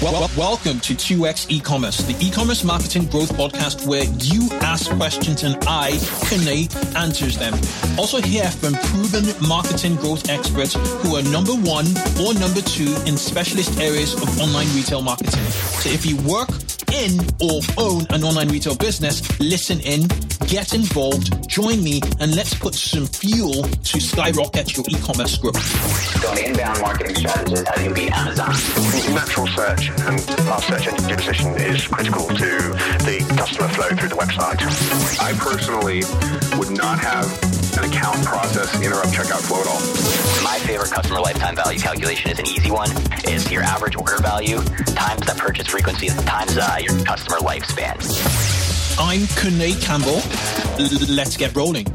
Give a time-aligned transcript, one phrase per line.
[0.00, 5.56] Well, welcome to 2x e-commerce, the e-commerce marketing growth podcast where you ask questions and
[5.66, 5.90] I,
[6.30, 7.54] Kunle, answers them.
[7.98, 11.86] Also hear from proven marketing growth experts who are number one
[12.22, 15.42] or number two in specialist areas of online retail marketing.
[15.82, 16.48] So if you work
[16.92, 20.06] in or own an online retail business, listen in,
[20.46, 25.62] get involved, join me, and let's put some fuel to skyrocket your e-commerce growth.
[26.20, 28.50] So an inbound marketing strategist, how do you beat Amazon?
[29.14, 32.58] Natural search and our search engine position is critical to
[33.04, 34.60] the customer flow through the website.
[35.20, 36.02] I personally
[36.58, 40.42] would not have an account process interrupt checkout flow at all.
[40.42, 42.90] My favorite customer lifetime value calculation is an easy one.
[43.24, 47.94] Is your average order value times that purchase frequency times uh, your customer lifespan.
[48.98, 50.20] I'm Kunle Campbell.
[50.80, 51.86] L- let's get rolling.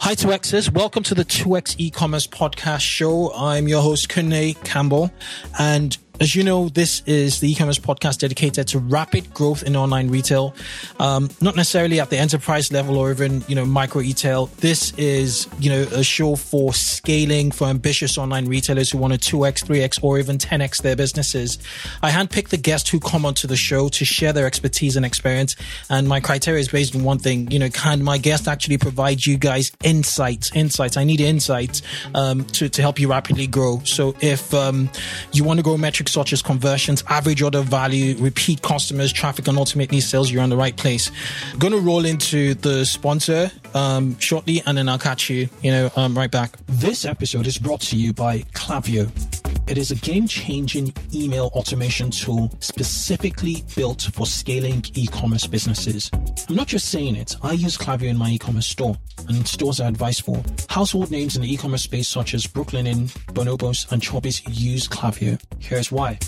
[0.00, 0.72] Hi, 2Xers.
[0.72, 3.32] Welcome to the 2X e-commerce podcast show.
[3.34, 5.10] I'm your host, Kunle Campbell.
[5.58, 10.08] And as you know, this is the e-commerce podcast dedicated to rapid growth in online
[10.08, 10.54] retail.
[10.98, 14.46] Um, not necessarily at the enterprise level or even, you know, micro retail.
[14.58, 19.36] This is, you know, a show for scaling for ambitious online retailers who want to
[19.36, 21.58] 2x, 3x, or even 10x their businesses.
[22.02, 25.54] I handpick the guests who come onto the show to share their expertise and experience.
[25.90, 29.26] And my criteria is based on one thing, you know, can my guest actually provide
[29.26, 30.96] you guys insights, insights?
[30.96, 31.82] I need insights,
[32.14, 33.80] um, to, to help you rapidly grow.
[33.84, 34.88] So if, um,
[35.32, 39.58] you want to grow metrics such as conversions, average order value, repeat customers, traffic, and
[39.58, 41.10] ultimately sales, you're in the right place.
[41.58, 45.90] Going to roll into the sponsor um, shortly, and then I'll catch you, you know,
[45.96, 46.56] um, right back.
[46.66, 49.10] This episode is brought to you by Klaviyo.
[49.68, 56.08] It is a game-changing email automation tool specifically built for scaling e-commerce businesses.
[56.48, 57.34] I'm not just saying it.
[57.42, 58.96] I use Klaviyo in my e-commerce store,
[59.28, 60.40] and stores are advised for.
[60.68, 65.40] Household names in the e-commerce space such as Brooklyn Brooklinen, Bonobos, and Chubbies use Klaviyo.
[65.58, 66.18] Here's why.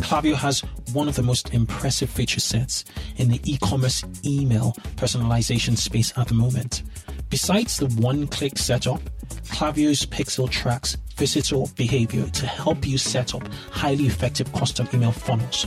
[0.00, 0.60] Klaviyo has
[0.94, 6.34] one of the most impressive feature sets in the e-commerce email personalization space at the
[6.34, 6.82] moment.
[7.30, 9.00] Besides the one-click setup,
[9.44, 15.66] Klaviyo's Pixel tracks visitor behavior to help you set up highly effective custom email funnels.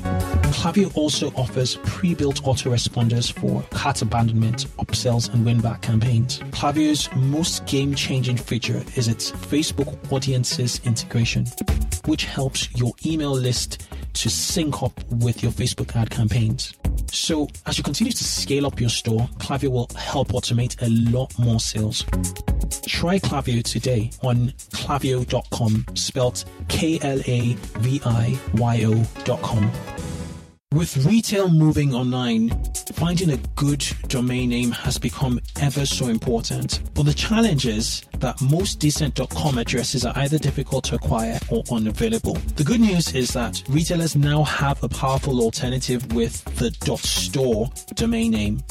[0.52, 6.40] Klaviyo also offers pre-built autoresponders for cart abandonment, upsells, and win-back campaigns.
[6.52, 11.46] Klaviyo's most game-changing feature is its Facebook Audiences integration,
[12.06, 16.74] which helps your email list to sync up with your Facebook ad campaigns.
[17.12, 21.38] So, as you continue to scale up your store, Klaviyo will help automate a lot
[21.38, 22.03] more sales.
[22.88, 29.93] Try Klaviyo today on klaviyo.com, spelt K L A V I Y O.com.
[30.73, 32.50] With retail moving online,
[32.94, 36.81] finding a good domain name has become ever so important.
[36.95, 42.34] But the challenge is that most decent.com addresses are either difficult to acquire or unavailable.
[42.56, 48.31] The good news is that retailers now have a powerful alternative with the .store domain
[48.31, 48.63] name.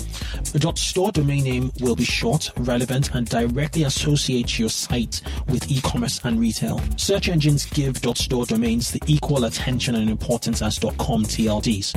[0.53, 6.20] The .store domain name will be short, relevant, and directly associate your site with e-commerce
[6.25, 6.81] and retail.
[6.97, 11.93] Search engines give .store domains the equal attention and importance as .com TLDs.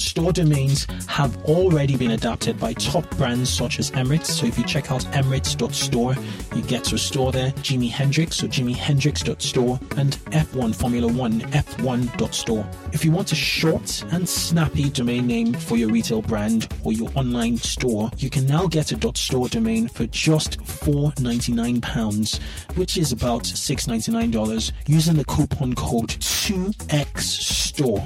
[0.00, 4.26] .store domains have already been adapted by top brands such as Emirates.
[4.26, 6.16] So if you check out emirates.store,
[6.54, 7.50] you get to a store there.
[7.62, 12.66] Jimi Hendrix, so jimihendrix.store, and F1 Formula One, F1.store.
[12.92, 17.10] If you want a short and snappy domain name for your retail brand or your
[17.14, 22.40] online store, you can now get a .store domain for just £4.99,
[22.76, 28.02] which is about $6.99 using the coupon code 2XSTORE.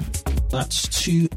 [0.51, 1.35] That's 2XSTORE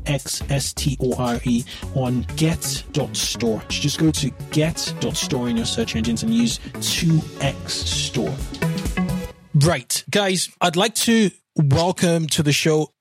[1.96, 3.64] on get.store.
[3.68, 8.38] Just go to get.store in your search engines and use 2XStore.
[9.54, 12.94] Right, guys, I'd like to welcome to the show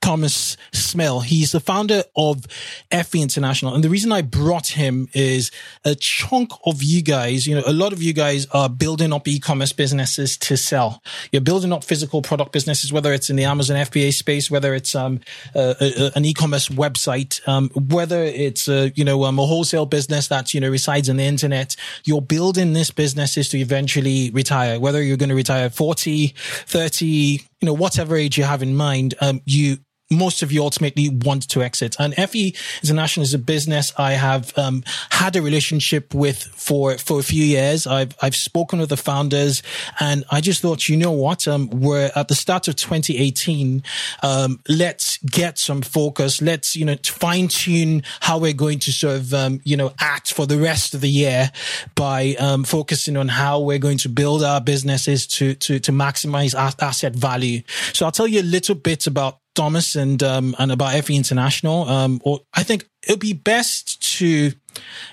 [0.00, 1.20] Thomas Smale.
[1.20, 2.46] He's the founder of
[2.90, 3.74] FE International.
[3.74, 5.50] And the reason I brought him is
[5.84, 9.26] a chunk of you guys, you know, a lot of you guys are building up
[9.28, 11.02] e-commerce businesses to sell.
[11.32, 14.94] You're building up physical product businesses, whether it's in the Amazon FBA space, whether it's
[14.94, 15.20] um,
[15.54, 20.70] an e-commerce website, um, whether it's, you know, um, a wholesale business that, you know,
[20.70, 21.76] resides on the internet.
[22.04, 27.40] You're building this businesses to eventually retire, whether you're going to retire at 40, 30,
[27.60, 29.78] you know, whatever age you have in mind, um, you
[30.10, 31.96] most of you ultimately want to exit.
[31.98, 37.18] And FE International is a business I have um, had a relationship with for for
[37.18, 37.86] a few years.
[37.86, 39.62] I've I've spoken with the founders,
[39.98, 43.82] and I just thought, you know what, um, we're at the start of 2018.
[44.22, 46.40] Um, let's get some focus.
[46.40, 50.32] Let's you know fine tune how we're going to sort of um, you know act
[50.32, 51.50] for the rest of the year
[51.94, 56.54] by um, focusing on how we're going to build our businesses to to to maximize
[56.80, 57.62] asset value.
[57.92, 61.88] So I'll tell you a little bit about Thomas, and um, and about FE International.
[61.88, 64.52] Um, or I think it'd be best to,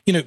[0.06, 0.24] you know,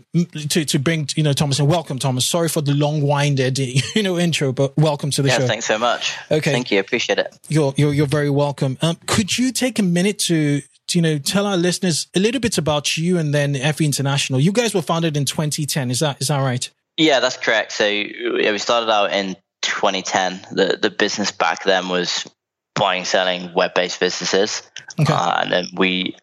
[0.48, 2.26] to to bring you know Thomas and welcome Thomas.
[2.26, 3.58] Sorry for the long-winded
[3.94, 5.46] you know intro, but welcome to the Yeah, show.
[5.46, 6.16] thanks so much.
[6.30, 6.50] Okay.
[6.52, 6.80] Thank you.
[6.80, 7.38] Appreciate it.
[7.48, 8.76] You're you're you're very welcome.
[8.82, 12.40] Um, could you take a minute to, to you know tell our listeners a little
[12.40, 14.40] bit about you and then FE International?
[14.40, 15.90] You guys were founded in 2010.
[15.90, 16.68] Is that is that right?
[16.96, 17.72] Yeah, that's correct.
[17.72, 20.46] So yeah, we started out in 2010.
[20.52, 22.26] The the business back then was
[22.76, 24.62] buying, selling web-based businesses,
[25.00, 25.12] Okay.
[25.12, 26.16] uh, and then we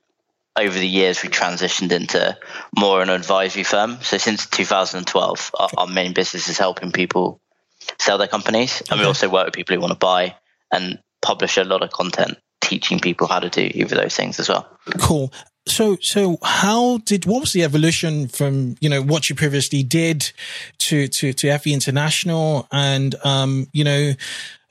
[0.56, 2.38] over the years we transitioned into
[2.78, 3.98] more an advisory firm.
[4.02, 7.42] So since 2012, our, our main business is helping people
[8.00, 10.36] sell their companies, and we also work with people who want to buy
[10.72, 14.40] and publish a lot of content teaching people how to do either of those things
[14.40, 14.68] as well.
[15.00, 15.34] Cool.
[15.68, 20.32] So, so how did, what was the evolution from, you know, what you previously did
[20.80, 22.68] to, to, to FE International?
[22.72, 24.14] And, um, you know,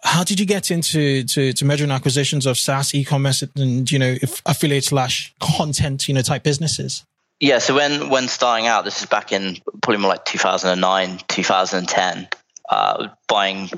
[0.03, 3.99] how did you get into, to, to merger and acquisitions of SaaS e-commerce and, you
[3.99, 7.05] know, if affiliate slash content, you know, type businesses?
[7.41, 12.29] Yeah, so when when starting out, this is back in probably more like 2009, 2010,
[12.69, 13.69] uh, buying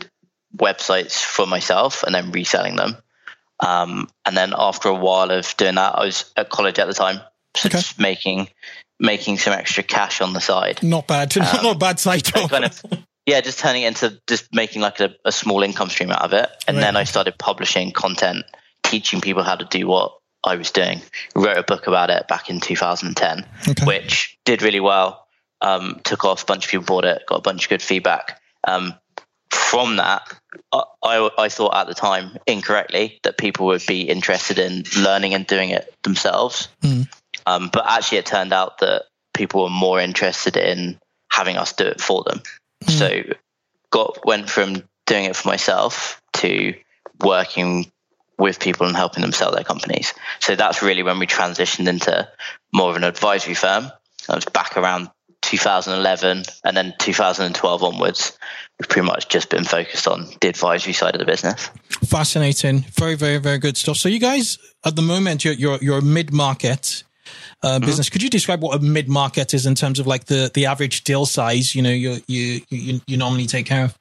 [0.56, 2.97] websites for myself and then reselling them.
[3.61, 6.93] Um, and then after a while of doing that, I was at college at the
[6.94, 7.21] time,
[7.56, 7.79] so Okay.
[7.79, 8.49] just making
[9.00, 10.82] making some extra cash on the side.
[10.82, 11.35] Not bad.
[11.37, 12.25] not a bad side.
[12.25, 12.82] Kind of
[13.26, 16.32] yeah, just turning it into just making like a, a small income stream out of
[16.32, 16.49] it.
[16.69, 18.44] And then I started publishing content,
[18.82, 20.12] teaching people how to do what
[20.44, 21.00] I was doing.
[21.35, 23.85] Wrote a book about it back in 2010, Okay.
[23.87, 25.26] which did really well.
[25.61, 28.41] Um, took off, a bunch of people bought it, got a bunch of good feedback.
[28.69, 28.94] Um,
[29.50, 30.23] from that,
[30.73, 35.32] I, I, I thought at the time incorrectly that people would be interested in learning
[35.32, 36.69] and doing it themselves.
[36.82, 37.09] Mm.
[37.47, 40.99] Um, but actually, it turned out that people were more interested in
[41.31, 42.43] having us do it for them.
[42.82, 42.91] Hmm.
[42.91, 43.23] So,
[43.91, 46.75] got went from doing it for myself to
[47.21, 47.91] working
[48.38, 50.12] with people and helping them sell their companies.
[50.41, 52.29] So that's really when we transitioned into
[52.73, 53.85] more of an advisory firm.
[54.26, 55.11] That was back around
[55.43, 58.37] 2011, and then 2012 onwards.
[58.81, 61.71] We've pretty much just been focused on the advisory side of the business.
[62.05, 62.81] Fascinating.
[62.99, 63.99] Very, very, very good stuff.
[63.99, 67.05] So you guys, at the moment, you're, you're, you're mid-market
[67.62, 68.10] uh, business.
[68.10, 71.26] Could you describe what a mid-market is in terms of like the, the average deal
[71.26, 73.98] size, you know, you, you, you, you normally take care of?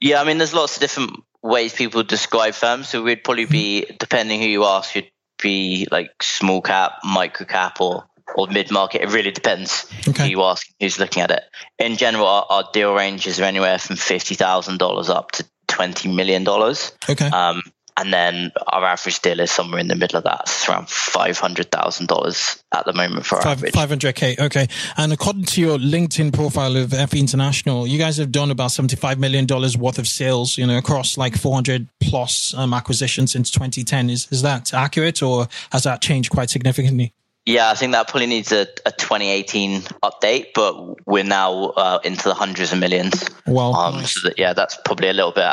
[0.00, 2.88] Yeah, I mean, there's lots of different ways people describe firms.
[2.88, 5.10] So we'd probably be, depending who you ask, you'd
[5.40, 8.04] be like small cap, micro cap, or
[8.36, 9.00] or mid market.
[9.00, 10.24] It really depends Okay.
[10.24, 11.44] who you ask, who's looking at it.
[11.78, 16.08] In general, our, our deal ranges are anywhere from fifty thousand dollars up to twenty
[16.08, 16.92] million dollars.
[17.08, 17.28] Okay.
[17.28, 17.62] Um,
[17.98, 20.42] and then our average deal is somewhere in the middle of that.
[20.42, 23.74] It's around five hundred thousand dollars at the moment for our Five, average.
[23.74, 24.38] 500k.
[24.38, 24.68] Okay.
[24.96, 29.18] And according to your LinkedIn profile of FE International, you guys have done about $75
[29.18, 34.10] million worth of sales, you know, across like 400 plus um, acquisitions since 2010.
[34.10, 37.12] Is, is that accurate or has that changed quite significantly?
[37.46, 42.24] Yeah, I think that probably needs a, a 2018 update, but we're now uh, into
[42.24, 43.24] the hundreds of millions.
[43.46, 43.72] Wow.
[43.72, 45.46] Um, so that, yeah, that's probably a little bit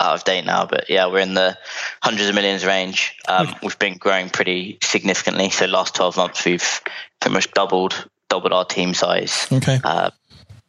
[0.00, 1.58] out, of date now, but yeah, we're in the
[2.02, 3.16] hundreds of millions range.
[3.26, 5.50] Um, we've been growing pretty significantly.
[5.50, 6.80] So last 12 months, we've
[7.20, 9.80] pretty much doubled doubled our team size, Okay.
[9.82, 10.10] uh,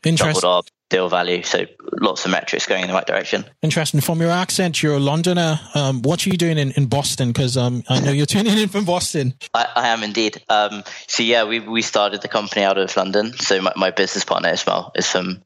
[0.02, 1.44] doubled our deal value.
[1.44, 1.66] So
[2.02, 3.46] lots of metrics going in the right direction.
[3.62, 4.02] Interesting.
[4.02, 5.60] From your accent, you're a Londoner.
[5.76, 7.30] Um, what are you doing in, in Boston?
[7.30, 9.34] Because um, I know you're tuning in from Boston.
[9.54, 10.42] I, I am indeed.
[10.50, 13.34] Um, so yeah, we we started the company out of London.
[13.34, 15.44] So my, my business partner Ismail is from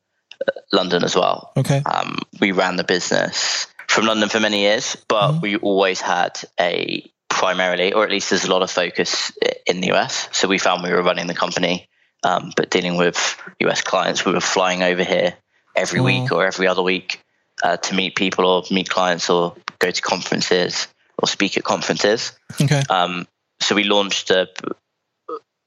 [0.48, 1.52] uh, London as well.
[1.58, 1.82] Okay.
[1.86, 7.10] Um, we ran the business from London for many years, but we always had a
[7.30, 9.32] primarily, or at least there's a lot of focus
[9.66, 10.30] in the US.
[10.32, 11.88] So we found we were running the company,
[12.24, 15.36] um, but dealing with US clients, we were flying over here
[15.76, 17.20] every week or every other week
[17.64, 20.88] uh, to meet people or meet clients or go to conferences
[21.18, 22.34] or speak at conferences.
[22.62, 22.84] Okay.
[22.90, 23.28] Um,
[23.60, 24.48] so we launched a,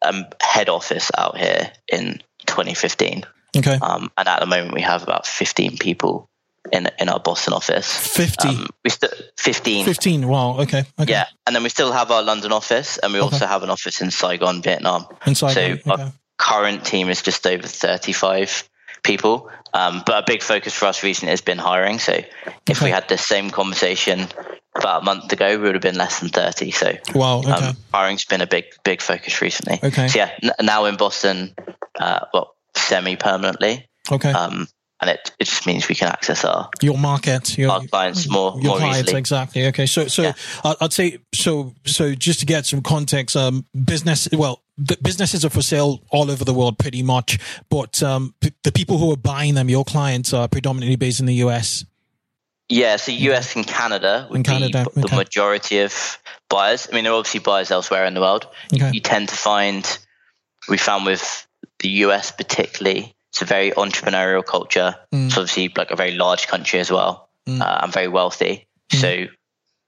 [0.04, 3.24] um head office out here in 2015,
[3.56, 3.78] Okay.
[3.82, 6.28] um, and at the moment we have about 15 people
[6.72, 7.96] in in our Boston office.
[7.96, 8.48] 50.
[8.48, 9.84] Um, we still 15.
[9.84, 10.28] 15.
[10.28, 10.58] Wow.
[10.60, 10.84] Okay.
[10.98, 11.10] okay.
[11.10, 14.00] Yeah, and then we still have our London office, and we also have an office
[14.00, 15.06] in Saigon, Vietnam.
[15.26, 15.52] Inside.
[15.52, 15.82] So okay.
[15.90, 18.68] our current team is just over 35
[19.02, 19.50] people.
[19.72, 21.98] Um, but a big focus for us recently has been hiring.
[21.98, 22.20] So
[22.68, 24.26] if we had the same conversation
[24.74, 26.70] about a month ago, we would have been less than 30.
[26.70, 27.40] So Wow.
[27.40, 27.50] Okay.
[27.50, 29.78] um, hiring's been a big, big focus recently.
[29.82, 30.08] Okay.
[30.08, 31.54] So yeah, n- now in Boston,
[31.98, 34.32] uh, well, semi-permanently, okay.
[34.32, 34.68] um,
[35.00, 38.52] and it, it just means we can access our, your market, your, our clients more
[38.60, 39.18] your more clients easily.
[39.18, 40.32] exactly okay so so Yeah.
[40.80, 45.50] I'd say so so just to get some context um business well the businesses are
[45.50, 47.38] for sale all over the world pretty much
[47.70, 51.26] but um p- the people who are buying them your clients are predominantly based in
[51.26, 51.84] the us
[52.68, 55.16] Yeah, so US and Canada would In Canada, be the okay.
[55.16, 56.88] majority of buyers.
[56.90, 58.48] I mean, there are obviously buyers elsewhere in the world.
[58.74, 58.90] Okay.
[58.92, 59.86] You tend to find,
[60.68, 61.46] we found with
[61.78, 64.96] the US particularly, it's a very entrepreneurial culture.
[65.12, 65.26] Mm.
[65.26, 68.66] It's obviously like a very large country as well uh, and very wealthy.
[68.90, 69.00] Mm.
[69.00, 69.26] So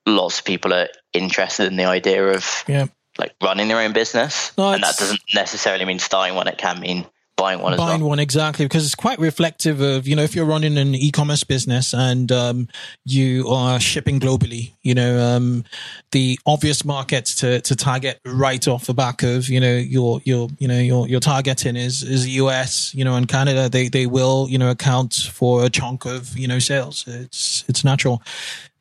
[0.06, 2.88] lots of people are interested in the idea of Yeah.
[3.16, 4.52] like running their own business.
[4.58, 6.46] No, and that doesn't necessarily mean starting one.
[6.46, 7.06] It can mean
[7.38, 8.10] buying one as buying well.
[8.10, 11.94] one exactly because it's quite reflective of you know if you're running an e-commerce business
[11.94, 12.68] and um,
[13.04, 15.64] you are shipping globally you know um,
[16.10, 20.48] the obvious markets to, to target right off the back of you know your your
[20.58, 23.68] you know your your targeting is is the US you know and Canada.
[23.68, 27.04] They they will you know account for a chunk of you know sales.
[27.06, 28.22] It's it's natural.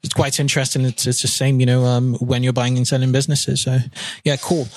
[0.03, 0.85] It's quite interesting.
[0.85, 3.61] It's it's the same you know um, when you're buying and selling businesses.
[3.61, 3.79] So
[4.23, 4.67] yeah cool.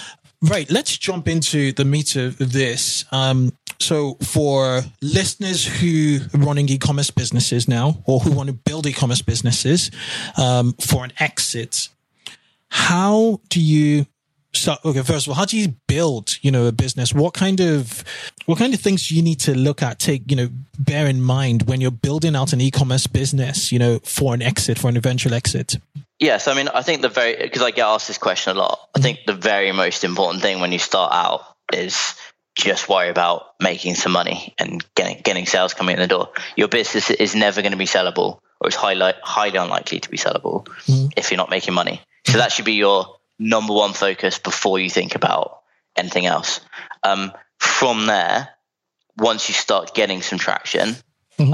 [0.43, 3.05] Right, let's jump into the meat of this.
[3.13, 8.87] Um, so, for listeners who are running e-commerce businesses now, or who want to build
[8.87, 9.91] e-commerce businesses
[10.37, 11.89] um, for an exit,
[12.69, 14.07] how do you
[14.53, 14.81] start?
[14.85, 17.15] Okay, first of all, how do you build, you know, a business?
[17.15, 18.05] What kind of
[18.45, 19.99] what kind of things do you need to look at?
[19.99, 23.99] Take, you know, bear in mind when you're building out an e-commerce business, you know,
[24.01, 25.77] for an exit, for an eventual exit.
[26.19, 28.91] Yes, I mean, I think the very because I get asked this question a lot.
[28.95, 32.15] I think the very most important thing when you start out is
[32.57, 36.31] just worry about making some money and getting getting sales coming in the door.
[36.57, 40.17] Your business is never going to be sellable, or it's highly highly unlikely to be
[40.17, 40.69] sellable
[41.17, 42.03] if you're not making money.
[42.27, 45.61] So that should be your number one focus before you think about
[45.97, 46.61] anything else.
[47.03, 48.49] Um, from there,
[49.17, 50.97] once you start getting some traction,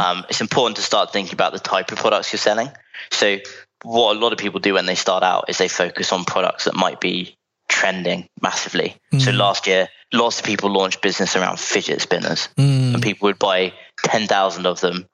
[0.00, 2.70] um, it's important to start thinking about the type of products you're selling.
[3.12, 3.38] So,
[3.82, 6.64] what a lot of people do when they start out is they focus on products
[6.64, 7.36] that might be
[7.76, 8.96] trending massively.
[9.18, 9.36] So, mm.
[9.36, 12.94] last year, lots of people launched business around fidget spinners, mm.
[12.94, 15.06] and people would buy 10,000 of them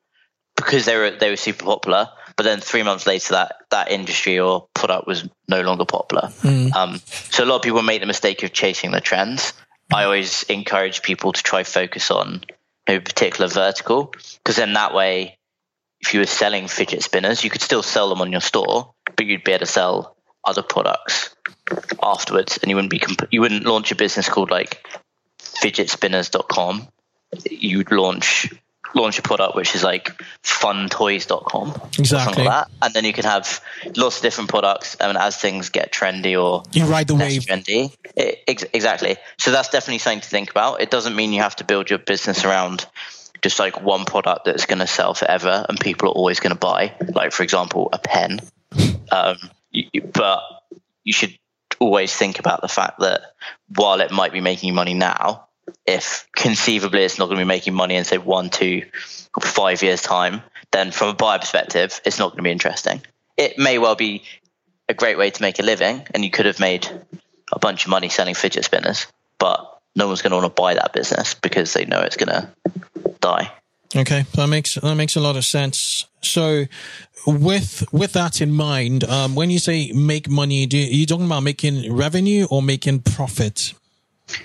[0.57, 2.09] because they were they were super popular.
[2.37, 6.28] But then three months later, that that industry or product was no longer popular.
[6.42, 6.73] Mm.
[6.75, 7.00] Um,
[7.31, 9.52] so a lot of people make the mistake of chasing the trends.
[9.92, 12.45] I always encourage people to try focus on
[12.87, 15.37] a particular vertical because then that way,
[16.00, 19.26] if you were selling fidget spinners, you could still sell them on your store, but
[19.26, 21.34] you'd be able to sell other products
[22.02, 24.84] afterwards, and you wouldn't be comp- you wouldn't launch a business called like
[25.38, 26.88] fidgetspinners.com.
[27.50, 28.52] You'd launch
[28.94, 30.11] launch a product which is like
[30.42, 32.44] funtoys.com Exactly.
[32.44, 33.62] like that and then you can have
[33.96, 37.40] lots of different products and as things get trendy or You ride the wave.
[37.42, 41.40] trendy it, ex- exactly so that's definitely something to think about it doesn't mean you
[41.40, 42.84] have to build your business around
[43.40, 46.58] just like one product that's going to sell forever and people are always going to
[46.58, 48.40] buy like for example a pen
[49.11, 49.38] um,
[50.12, 50.42] but
[51.04, 51.36] you should
[51.78, 53.22] always think about the fact that
[53.74, 55.46] while it might be making you money now
[55.86, 58.82] if conceivably it's not going to be making money in say one two
[59.40, 63.02] five years time then from a buyer perspective it's not going to be interesting.
[63.36, 64.22] It may well be
[64.88, 66.88] a great way to make a living and you could have made
[67.52, 69.06] a bunch of money selling fidget spinners
[69.38, 72.28] but no one's going to want to buy that business because they know it's going
[72.28, 72.48] to
[73.20, 73.52] die
[73.94, 76.06] Okay, that makes that makes a lot of sense.
[76.22, 76.64] So,
[77.26, 81.06] with with that in mind, um, when you say make money, do you, are you
[81.06, 83.75] talking about making revenue or making profit?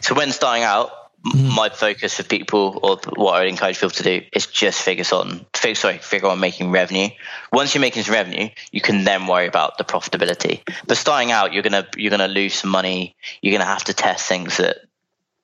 [0.01, 0.91] So when starting out,
[1.33, 4.81] m my focus for people, or what I would encourage people to do, is just
[4.81, 7.09] focus on, sorry, figure on making revenue.
[7.53, 10.61] Once you're making some revenue, you can then worry about the profitability.
[10.87, 13.15] But starting out, you're gonna you're gonna lose some money.
[13.41, 14.77] You're gonna have to test things that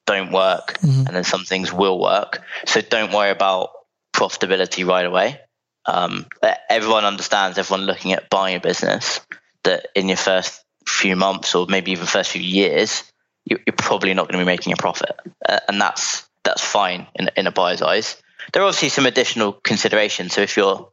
[0.05, 2.41] don't work, and then some things will work.
[2.65, 3.71] So don't worry about
[4.13, 5.39] profitability right away.
[5.85, 6.25] Um,
[6.69, 7.57] everyone understands.
[7.57, 9.19] Everyone looking at buying a business
[9.63, 13.03] that in your first few months or maybe even first few years,
[13.45, 15.15] you- you're probably not going to be making a profit,
[15.47, 18.15] uh, and that's that's fine in in a buyer's eyes.
[18.51, 20.33] There are obviously some additional considerations.
[20.33, 20.89] So if you're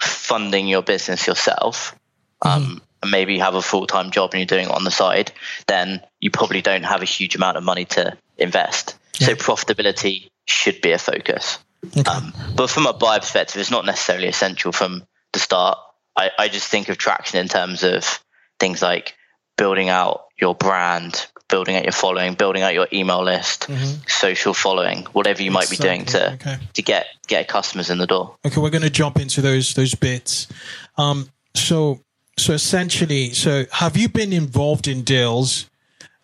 [0.00, 1.94] funding your business yourself,
[2.42, 4.90] um, and maybe you have a full time job and you're doing it on the
[4.90, 5.32] side,
[5.66, 8.96] then you probably don't have a huge amount of money to invest.
[9.26, 11.58] So profitability should be a focus.
[12.06, 15.78] Um, but from a buyer perspective, it's not necessarily essential from the start.
[16.16, 18.22] I, I just think of traction in terms of
[18.60, 19.14] things like
[19.56, 23.68] building out your brand, building out your following, building out your email list,
[24.08, 26.58] social following, whatever you might be doing to Okay.
[26.74, 28.36] to get get customers in the door.
[28.44, 30.48] Okay, we're going to jump into those those bits.
[30.96, 32.00] Um, so
[32.36, 35.70] so essentially, so have you been involved in deals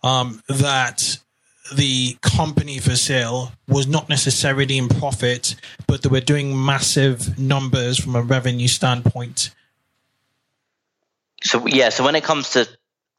[0.02, 1.18] um, that
[1.74, 5.54] the company for sale was not necessarily in profit,
[5.86, 9.50] but they were doing massive numbers from a revenue standpoint?
[11.42, 12.68] So yeah, so when it comes to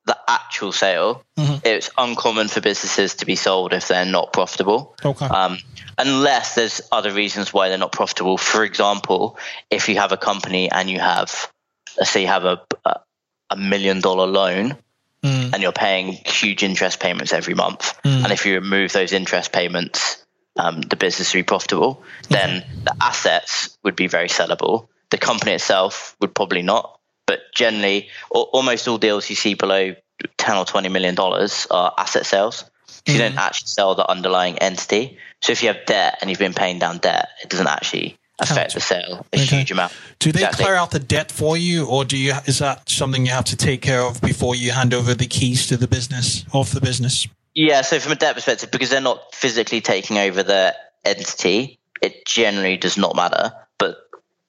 [0.06, 1.24] the actual sale,
[1.64, 4.96] it's uncommon for businesses to be sold if they're not profitable.
[5.04, 5.26] Okay.
[5.26, 5.60] Um,
[5.98, 8.38] unless there's other reasons why they're not profitable.
[8.38, 9.38] For example,
[9.70, 11.52] if you have a company and you have,
[11.98, 13.00] let's say, you have a a,
[13.52, 14.78] a million dollar loan
[15.24, 15.54] Mm.
[15.54, 17.96] and you're paying huge interest payments every month.
[18.04, 18.24] Mm.
[18.24, 20.26] And if you remove those interest payments,
[20.58, 22.04] um, the business would be profitable.
[22.30, 24.88] Then the assets would be very sellable.
[25.12, 27.00] The company itself would probably not.
[27.28, 29.96] But generally, al- almost all deals you see below
[30.38, 32.66] 10 or 20 million dollars are asset sales.
[33.06, 33.20] You mm.
[33.20, 35.18] don't actually sell the underlying entity.
[35.42, 38.74] So if you have debt and you've been paying down debt, it doesn't actually affect
[38.74, 39.58] the sale a Okay.
[39.58, 39.94] huge amount.
[40.20, 40.66] Do they Exactly.
[40.66, 42.34] clear out the debt for you, or do you?
[42.46, 45.68] Is that something you have to take care of before you hand over the keys
[45.68, 47.28] to the business of the business?
[47.54, 52.26] Yeah, so from a debt perspective, because they're not physically taking over the entity, it
[52.26, 53.52] generally does not matter.
[53.78, 53.98] But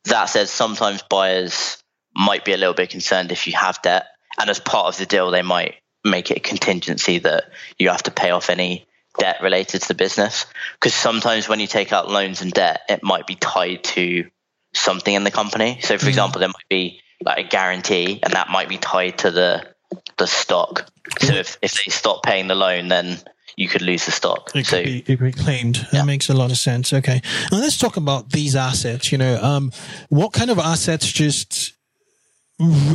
[0.05, 1.83] that said, sometimes buyers
[2.15, 4.07] might be a little bit concerned if you have debt,
[4.39, 7.45] and as part of the deal, they might make it a contingency that
[7.79, 8.87] you have to pay off any
[9.19, 10.47] debt related to the business.
[10.75, 14.31] Because sometimes when you take out loans and debt, it might be tied to
[14.75, 15.79] something in the company.
[15.83, 19.31] So, for example, there might be like a guarantee, and that might be tied to
[19.31, 19.73] the
[20.17, 20.91] the stock.
[21.21, 23.19] So if, if they stop paying the loan, then
[23.57, 24.51] you could lose the stock.
[24.55, 25.87] It so could be, it could be claimed.
[25.93, 26.93] That makes a lot of sense.
[26.93, 27.21] Okay.
[27.51, 29.13] Now let's talk about these assets.
[29.13, 29.73] You know, um,
[30.09, 31.75] what kind of assets just,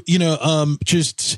[0.06, 1.38] you know, um, just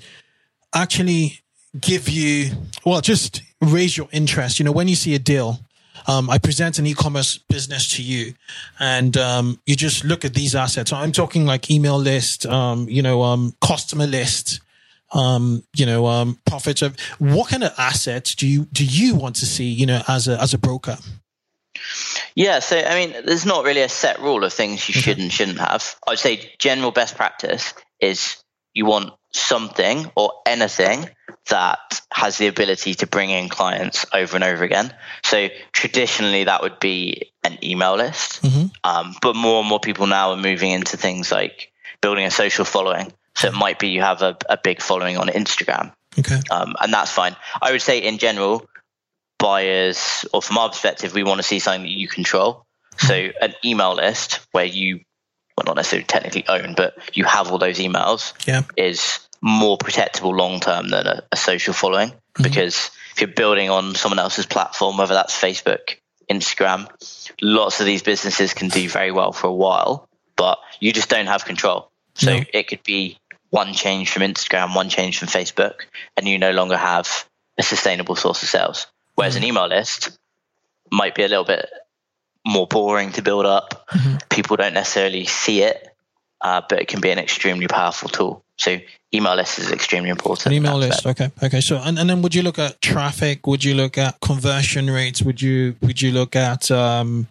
[0.74, 1.42] actually
[1.80, 2.52] give you,
[2.86, 4.60] well, just raise your interest.
[4.60, 5.60] You know, when you see a deal,
[6.08, 8.34] um, I present an e-commerce business to you
[8.80, 10.94] and, um, you just look at these assets.
[10.94, 14.62] I'm talking like email list, um, you know, um, customer list,
[15.12, 19.36] um, you know, um, profits of what kind of assets do you, do you want
[19.38, 20.98] to see, you know, as a, as a broker?
[22.36, 25.32] Yeah, so I mean, there's not really a set rule of things you should and
[25.32, 25.96] shouldn't have.
[26.08, 28.38] I'd say general best practice is
[28.74, 31.10] you want something or anything
[31.50, 34.94] that has the ability to bring in clients over and over again.
[35.24, 38.44] So traditionally, that would be an email list,
[38.84, 42.66] um, but more and more people now are moving into things like building a social
[42.66, 43.12] following.
[43.36, 46.40] So it might be you have a, a big following on Instagram, Okay.
[46.52, 47.36] um, and that's fine.
[47.62, 48.68] I would say in general,
[49.38, 52.66] buyers, or from our perspective, we want to see something that you control.
[52.98, 55.00] So an email list where you,
[55.56, 58.64] well, not necessarily technically own, but you have all those emails Yeah.
[58.76, 62.44] is more protectable long term than a, a social following mm-hmm.
[62.44, 65.98] because if you're building on someone else's platform, whether that's Facebook,
[66.30, 66.88] Instagram,
[67.42, 71.28] lots of these businesses can do very well for a while, but you just don't
[71.28, 71.90] have control.
[72.16, 72.44] So No.
[72.54, 73.18] it could be
[73.50, 75.82] one change from Instagram, one change from Facebook,
[76.16, 77.26] and you no longer have
[77.58, 78.88] a sustainable source of sales.
[79.16, 79.50] Whereas an mm-hmm.
[79.50, 80.18] email list
[80.92, 81.70] might be a little bit
[82.46, 83.86] more boring to build up.
[83.92, 84.18] Mm-hmm.
[84.30, 85.88] People don't necessarily see it,
[86.42, 88.44] uh, but it can be an extremely powerful tool.
[88.58, 88.80] So
[89.14, 90.48] email list is extremely important.
[90.48, 91.06] An email list.
[91.06, 91.32] Okay.
[91.42, 91.62] Okay.
[91.62, 93.48] So, and, and then would you look at traffic?
[93.48, 95.24] Would you look at conversion rates?
[95.24, 97.28] Would you, would you look at, um,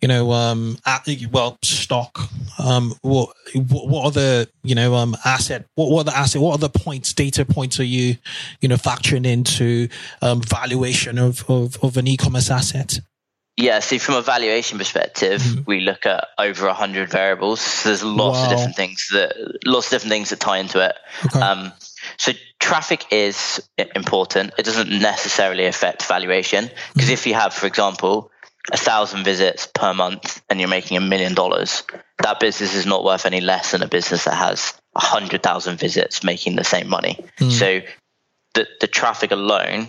[0.00, 2.18] you know, um, at, well, stock?
[2.58, 6.40] Um, what, what what are the, you know, um, asset, what, what are the asset,
[6.40, 8.16] what are the points, data points are you,
[8.60, 9.88] you know, factoring into,
[10.22, 13.00] um, valuation of, of, of an e-commerce asset?
[13.58, 15.62] Yeah, so from a valuation perspective, mm-hmm.
[15.66, 17.60] we look at over hundred variables.
[17.60, 18.44] So there's lots Wow.
[18.44, 19.34] of different things that
[19.66, 20.94] lots of different things that tie into it.
[21.26, 21.40] Okay.
[21.40, 21.72] Um,
[22.18, 23.60] so traffic is
[23.96, 24.52] important.
[24.58, 27.12] It doesn't necessarily affect valuation because mm-hmm.
[27.14, 28.30] if you have, for example,
[28.70, 31.82] a thousand visits per month and you're making a million dollars,
[32.22, 35.80] that business is not worth any less than a business that has a hundred thousand
[35.80, 37.18] visits making the same money.
[37.40, 37.50] Mm.
[37.50, 37.80] So
[38.54, 39.88] the the traffic alone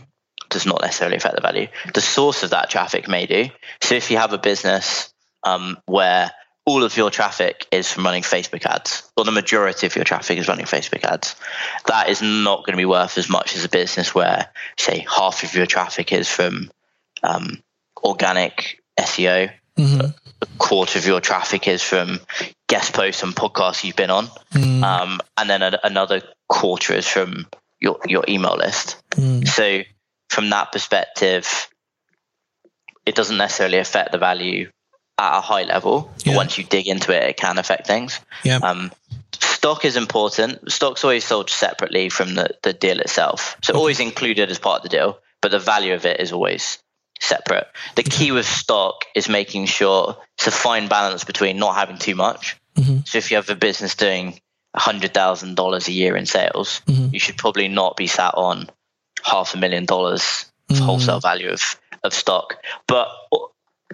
[0.50, 1.68] does not necessarily affect the value.
[1.94, 3.50] The source of that traffic may do.
[3.82, 6.32] So if you have a business um, where
[6.66, 10.38] all of your traffic is from running Facebook ads, or the majority of your traffic
[10.38, 11.36] is running Facebook ads,
[11.88, 15.44] that is not going to be worth as much as a business where, say, half
[15.44, 16.70] of your traffic is from
[17.24, 17.62] um,
[18.04, 19.52] organic SEO,
[20.42, 22.20] a quarter of your traffic is from
[22.68, 24.28] guest posts and podcasts you've been on,
[24.84, 27.48] um, and then a, another quarter is from
[27.80, 29.02] your your email list.
[29.46, 29.82] So
[30.30, 31.70] from that perspective,
[33.06, 34.70] it doesn't necessarily affect the value
[35.18, 36.12] at a high level.
[36.24, 36.34] Yeah.
[36.34, 38.20] But once you dig into it, it can affect things.
[38.44, 38.58] Yeah.
[38.58, 38.92] Um,
[39.34, 40.72] stock is important.
[40.72, 43.58] Stock's always sold separately from the, the deal itself.
[43.62, 46.80] So always included as part of the deal, but the value of it is always
[47.20, 47.68] separate.
[47.96, 52.16] The key with stock is making sure it's a fine balance between not having too
[52.16, 52.56] much.
[53.06, 54.40] So if you have a business doing
[54.78, 58.70] $100,000 a year in sales, you should probably not be sat on
[59.24, 60.84] half a million dollars of hmm.
[60.84, 62.58] wholesale value of, of stock.
[62.88, 63.10] But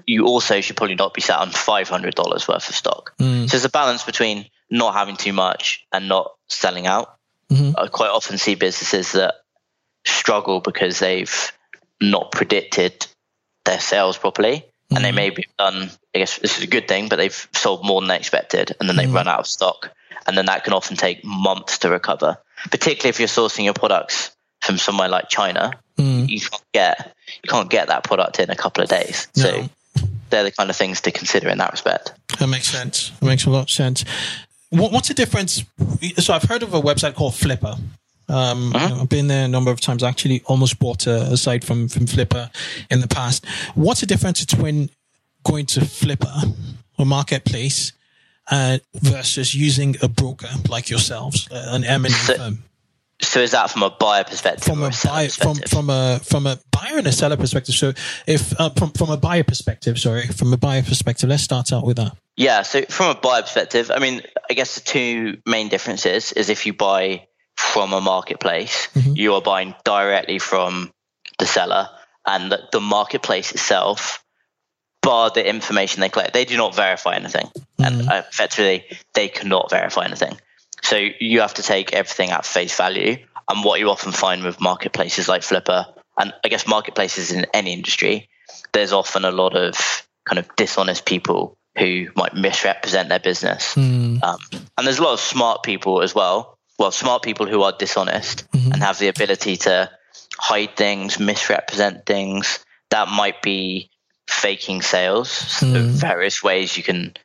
[0.06, 3.14] you also should probably not be sat on $500 worth of stock.
[3.18, 3.46] Hmm.
[3.46, 7.18] So there's a balance between not having too much and not selling out.
[7.52, 7.78] Mm-hmm.
[7.78, 9.36] I quite often see businesses that
[10.06, 11.52] struggle because they've
[12.02, 13.06] not predicted
[13.64, 14.66] their sales properly.
[14.94, 15.16] And they hmm.
[15.16, 18.08] maybe have done, I guess this is a good thing, but they've sold more than
[18.08, 19.92] they expected and then they've run out of stock.
[20.28, 22.38] And then that can often take months to recover,
[22.70, 24.35] particularly if you're sourcing your products
[24.66, 28.84] from somewhere like China, you can't get you can't get that product in a couple
[28.84, 29.28] of days.
[29.34, 29.70] So
[30.30, 32.12] they're the kind of things to consider in that respect.
[32.40, 33.12] That makes sense.
[33.20, 34.04] That makes a lot of sense.
[34.70, 35.64] What, what's the difference?
[36.18, 37.80] So I've heard of a website called Flippa.
[38.28, 40.02] Um, know, I've been there a number of times.
[40.04, 42.50] Actually, almost bought a, a site from from Flippa
[42.90, 43.46] in the past.
[43.76, 44.90] What's the difference between
[45.44, 46.52] going to Flippa
[46.98, 47.92] or marketplace
[48.50, 52.64] uh, versus using a broker like yourselves, uh, an M and So- firm?
[53.26, 56.48] So is that from a buyer perspective From a a buyer, from from a from
[56.48, 57.76] a buyer and a seller perspective.
[57.76, 57.94] So,
[58.28, 61.86] if uh, from from a buyer perspective, sorry, from a buyer perspective, let's start out
[61.86, 62.16] with that.
[62.38, 66.50] Yeah, so from a buyer perspective, I mean, I guess the two main differences is
[66.50, 70.92] if you buy from a marketplace, you are buying directly from
[71.40, 71.90] the seller,
[72.26, 74.24] and the, the marketplace itself,
[75.02, 79.70] bar the information they collect, they do not verify anything, and uh, effectively they cannot
[79.70, 80.38] verify anything.
[80.86, 83.18] So you have to take everything at face value,
[83.50, 87.74] and what you often find with marketplaces like Flippa, and I guess marketplaces in any
[87.74, 88.30] industry,
[88.72, 93.74] there's often a lot of kind of dishonest people who might misrepresent their business.
[93.74, 94.18] Hmm.
[94.22, 94.38] Um,
[94.78, 96.60] and there's a lot of smart people as well.
[96.78, 98.72] Well, smart people who are dishonest hmm.
[98.72, 99.90] and have the ability to
[100.38, 102.64] hide things, misrepresent things.
[102.92, 103.90] That might be
[104.30, 105.32] faking sales.
[105.32, 107.16] So are various ways you can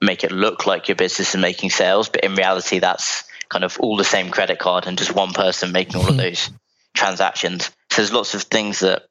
[0.00, 3.78] make it look like your business is making sales, but in reality, that's kind of
[3.80, 6.18] all the same credit card and just one person making all of hmm.
[6.18, 6.50] those
[6.94, 7.70] transactions.
[7.90, 9.04] So there's lots of things that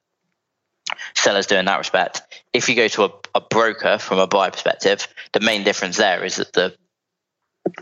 [1.14, 2.22] sellers do in that respect.
[2.52, 6.24] If you go to a, a broker from a buyer perspective, the main difference there
[6.24, 6.76] is that the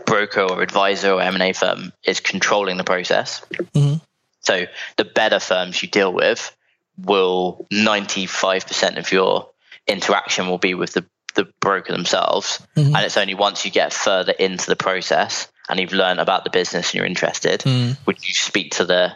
[0.05, 3.41] broker or advisor or M&A firm is controlling the process.
[3.73, 3.95] Mm-hmm.
[4.39, 4.65] So
[4.97, 6.55] the better firms you deal with
[6.97, 9.49] will 95% of your
[9.87, 11.05] interaction will be with the,
[11.35, 12.59] the broker themselves.
[12.75, 12.95] Mm-hmm.
[12.95, 16.49] And it's only once you get further into the process and you've learned about the
[16.49, 17.97] business and you're interested, mm.
[18.05, 19.15] would you speak to the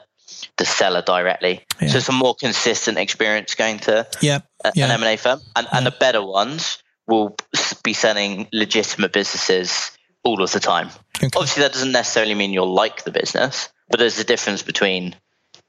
[0.58, 1.64] the seller directly.
[1.82, 1.90] Yeah.
[1.90, 4.40] So it's a more consistent experience going to a- Yeah.
[4.64, 5.42] an M&A firm.
[5.56, 7.36] And, and the better ones will
[7.84, 9.92] be selling legitimate businesses
[10.24, 10.90] all of the time.
[11.18, 11.30] Okay.
[11.36, 15.16] Obviously, that doesn't necessarily mean you'll like the business, but there's a difference between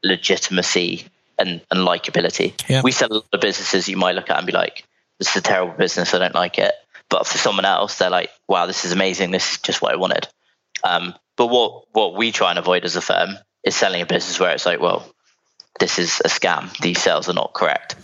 [0.03, 1.05] legitimacy
[1.37, 2.53] and, and likability.
[2.83, 4.83] We sell a lot of businesses you might look at and be like,
[5.19, 6.13] this is a terrible business.
[6.13, 6.73] I don't like it.
[7.09, 9.31] But for someone else, they're like, wow, this is amazing.
[9.31, 10.27] This is just what I wanted.
[10.83, 13.29] Um, but what, what we try and avoid as a firm
[13.63, 15.11] is selling a business where it's like, well,
[15.79, 16.75] this is a scam.
[16.79, 17.95] These sales are not correct.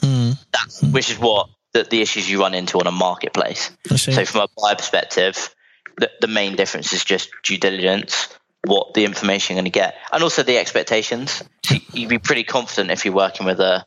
[0.51, 3.69] That's, which is what the, the issues you run into on a marketplace.
[4.15, 5.53] So from a buyer perspective,
[5.97, 8.27] the, the main difference is just due diligence,
[8.65, 11.43] what the information you're going to get, and also the expectations.
[11.63, 13.85] So you'd be pretty confident if you're working with a,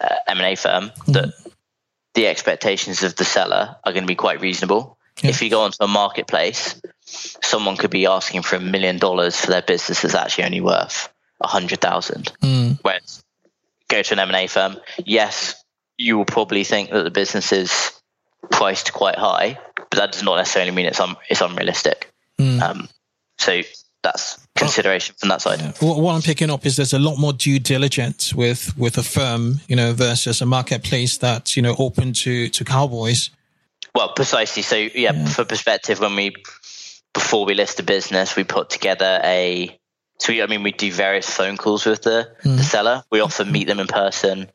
[0.00, 1.32] uh M&A firm that
[2.14, 4.96] the expectations of the seller are going to be quite reasonable.
[5.22, 9.48] If you go onto a marketplace, someone could be asking for a million dollars for
[9.48, 11.08] their business that's actually only worth
[11.40, 12.32] a hundred thousand.
[12.82, 13.22] Whereas
[13.88, 15.62] go to an M&A firm, yes,
[15.96, 17.92] you will probably think that the business is
[18.50, 22.10] priced quite high, but that does not necessarily mean it's un- it's unrealistic.
[22.60, 22.88] Um,
[23.38, 23.62] so
[24.04, 25.60] that's consideration from that side.
[25.80, 29.02] what, what I'm picking up is there's a lot more due diligence with with a
[29.02, 33.30] firm, you know, versus a marketplace that's you know open to to cowboys.
[33.94, 34.62] Well, precisely.
[34.62, 36.34] So yeah, for perspective, when we
[37.12, 39.76] before we list a business, we put together a.
[40.18, 43.02] So we, I mean, we do various phone calls with the, the seller.
[43.10, 44.48] We often meet them in person.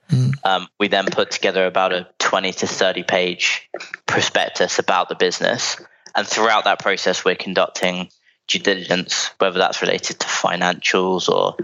[0.46, 3.70] Um, we then put together about a twenty to thirty page
[4.06, 5.76] prospectus about the business,
[6.16, 8.10] and throughout that process, we're conducting
[8.50, 11.56] due diligence, whether that's related to financials or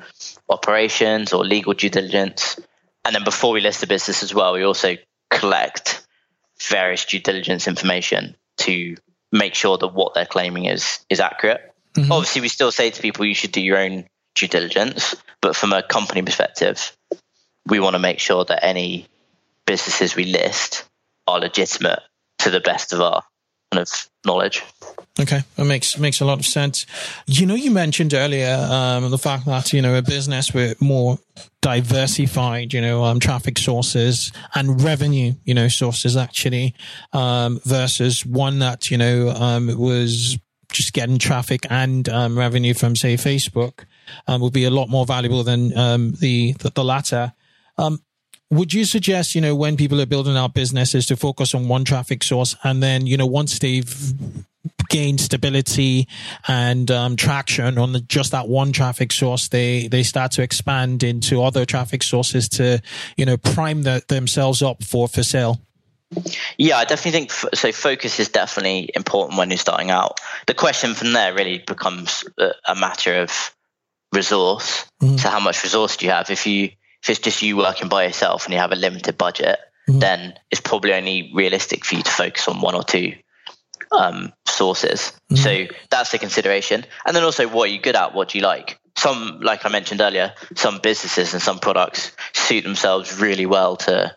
[0.47, 2.59] operations or legal due diligence.
[3.03, 4.95] And then before we list the business as well, we also
[5.29, 6.05] collect
[6.61, 8.95] various due diligence information to
[9.31, 11.73] make sure that what they're claiming is is accurate.
[11.95, 12.11] Mm-hmm.
[12.11, 15.73] Obviously, we still say to people you should do your own due diligence, but from
[15.73, 16.95] a company perspective,
[17.67, 19.07] we want to make sure that any
[19.65, 20.87] businesses we list
[21.27, 21.99] are legitimate
[22.39, 23.23] to the best of our
[23.75, 24.63] kind of knowledge.
[25.19, 26.85] Okay, that makes makes a lot of sense.
[27.25, 31.19] You know, you mentioned earlier um, the fact that you know a business with more
[31.61, 36.75] diversified, you know, um, traffic sources and revenue, you know, sources actually,
[37.13, 40.37] um, versus one that you know um, was
[40.69, 43.85] just getting traffic and um, revenue from say Facebook
[44.27, 47.31] um, would be a lot more valuable than um, the, the the latter.
[47.77, 47.99] Um,
[48.51, 51.83] would you suggest, you know, when people are building out businesses to focus on one
[51.83, 54.13] traffic source and then, you know, once they've
[54.89, 56.07] gained stability
[56.47, 61.03] and um, traction on the, just that one traffic source, they, they start to expand
[61.03, 62.81] into other traffic sources to,
[63.17, 65.59] you know, prime the, themselves up for, for sale?
[66.57, 67.71] Yeah, I definitely think f- so.
[67.71, 70.19] Focus is definitely important when you're starting out.
[70.45, 73.53] The question from there really becomes a, a matter of
[74.13, 74.85] resource.
[75.01, 76.29] So how much resource do you have?
[76.29, 76.69] If you
[77.05, 80.59] if it's just you working by yourself and you have a limited budget, then it's
[80.61, 83.13] probably only realistic for you to focus on one or two
[83.91, 85.13] um, sources.
[85.35, 86.83] So that's the consideration.
[87.05, 88.15] And then also, what are you good at?
[88.15, 88.79] What do you like?
[88.97, 94.15] Some, like I mentioned earlier, some businesses and some products suit themselves really well to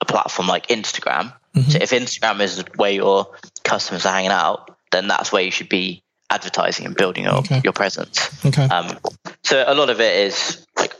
[0.00, 1.32] a platform like Instagram.
[1.68, 3.28] So if Instagram is where your
[3.62, 7.60] customers are hanging out, then that's where you should be advertising and building your, Okay.
[7.62, 8.44] your presence.
[8.44, 8.64] Okay.
[8.64, 8.98] Um,
[9.44, 10.92] so a lot of it is like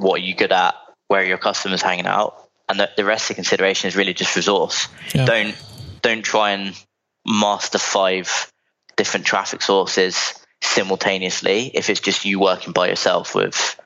[0.00, 0.74] what are you good at,
[1.08, 4.14] where are your customers hanging out, and the, the rest of the consideration is really
[4.14, 4.88] just resource.
[5.14, 5.26] Yeah.
[5.26, 5.54] Don't
[6.02, 6.74] don't try and
[7.26, 8.50] master five
[8.96, 13.78] different traffic sources simultaneously if it's just you working by yourself with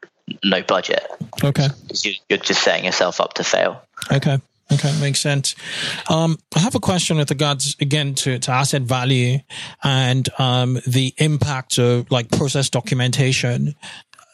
[0.44, 1.04] no budget.
[1.42, 1.66] Okay,
[2.02, 3.82] you- You're just setting yourself up to fail.
[4.12, 4.38] Okay.
[4.72, 5.54] Okay, makes sense.
[6.08, 9.40] Um, I have a question with regards again to, to asset value
[9.82, 13.74] and um, the impact of like process documentation,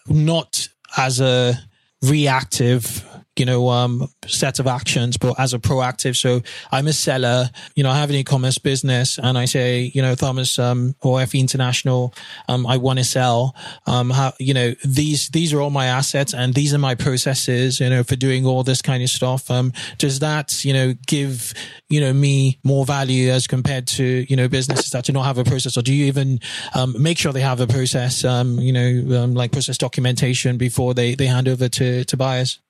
[0.06, 1.54] not as a
[2.02, 3.04] reactive,
[3.36, 6.16] you know, um, set of actions, but as a proactive.
[6.16, 10.02] So I'm a seller, you know, I have an e-commerce business and I say, you
[10.02, 12.12] know, Thomas, um, or FE International,
[12.48, 13.54] um, I want to sell,
[13.86, 17.80] um, how, you know, these, these are all my assets and these are my processes,
[17.80, 19.50] you know, for doing all this kind of stuff.
[19.50, 21.54] Um, does that, you know, give,
[21.88, 25.38] you know, me more value as compared to, you know, businesses that do not have
[25.38, 26.40] a process or do you even,
[26.74, 30.94] um, make sure they have a process, um, you know, um, like process documentation before
[30.94, 32.60] they, they hand over to, to buyers?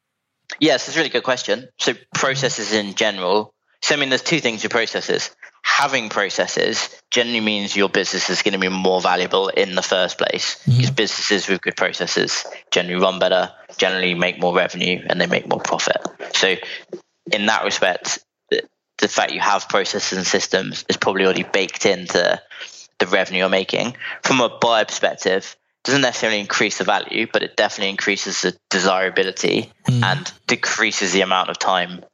[0.59, 1.69] Yes, it's a really good question.
[1.79, 3.55] So processes in general.
[3.83, 5.31] So I mean, there's two things with processes.
[5.63, 10.19] Having processes generally means your business is going to be more valuable in the first
[10.19, 10.77] place mm-hmm.
[10.77, 15.49] because businesses with good processes generally run better, generally make more revenue, and they make
[15.49, 15.99] more profit.
[16.35, 16.57] So
[17.33, 18.19] in that respect,
[18.51, 18.63] the,
[18.99, 22.41] the fact you have processes and systems is probably already baked into
[22.99, 23.97] the revenue you're making.
[24.23, 29.73] From a buyer perspective, doesn't necessarily increase the value, but it definitely increases the desirability
[29.87, 30.05] hmm.
[30.05, 32.05] and decreases the amount of time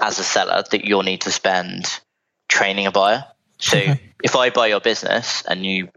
[0.00, 2.00] as a seller that you'll need to spend
[2.48, 3.24] training a buyer.
[3.58, 4.00] So Okay.
[4.22, 5.88] if I buy your business and you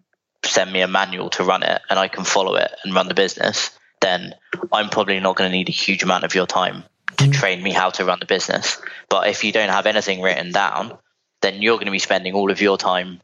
[0.45, 3.13] send me a manual to run it and I can follow it and run the
[3.13, 4.35] business, then
[4.71, 6.83] I'm probably not going to need a huge amount of your time
[7.17, 7.31] to hmm.
[7.31, 8.77] train me how to run the business.
[9.09, 10.97] But if you don't have anything written down,
[11.41, 13.21] then you're going to be spending all of your time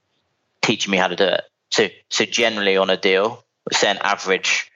[0.61, 1.41] teaching me how to do it.
[1.71, 4.71] So, so generally on a deal, say an average